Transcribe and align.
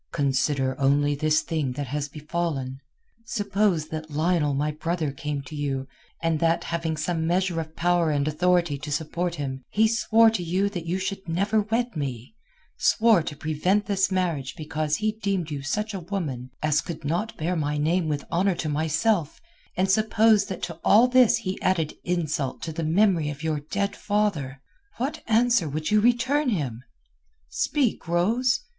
Consider 0.13 0.75
only 0.79 1.13
this 1.13 1.41
thing 1.41 1.73
that 1.73 1.85
has 1.85 2.09
befallen. 2.09 2.79
Suppose 3.23 3.89
that 3.89 4.09
Lionel 4.09 4.55
my 4.55 4.71
brother 4.71 5.11
came 5.11 5.43
to 5.43 5.55
you, 5.55 5.87
and 6.23 6.39
that, 6.39 6.63
having 6.63 6.97
some 6.97 7.27
measure 7.27 7.59
of 7.61 7.75
power 7.75 8.09
and 8.09 8.27
authority 8.27 8.79
to 8.79 8.91
support 8.91 9.35
him, 9.35 9.61
he 9.69 9.87
swore 9.87 10.31
to 10.31 10.41
you 10.41 10.69
that 10.69 10.87
you 10.87 10.97
should 10.97 11.29
never 11.29 11.61
wed 11.61 11.95
me, 11.95 12.33
swore 12.77 13.21
to 13.21 13.35
prevent 13.37 13.85
this 13.85 14.09
marriage 14.11 14.55
because 14.55 14.95
he 14.95 15.11
deemed 15.11 15.51
you 15.51 15.61
such 15.61 15.93
a 15.93 15.99
woman 15.99 16.49
as 16.63 16.81
could 16.81 17.05
not 17.05 17.37
bear 17.37 17.55
my 17.55 17.77
name 17.77 18.07
with 18.07 18.25
honour 18.31 18.55
to 18.55 18.69
myself; 18.69 19.39
and 19.77 19.91
suppose 19.91 20.45
that 20.45 20.63
to 20.63 20.79
all 20.83 21.07
this 21.07 21.37
he 21.37 21.61
added 21.61 21.93
insult 22.03 22.63
to 22.63 22.71
the 22.73 22.83
memory 22.83 23.29
of 23.29 23.43
your 23.43 23.59
dead 23.59 23.95
father, 23.95 24.63
what 24.97 25.21
answer 25.27 25.69
would 25.69 25.91
you 25.91 26.01
return 26.01 26.49
him? 26.49 26.83
Speak, 27.49 28.07
Rose! 28.07 28.61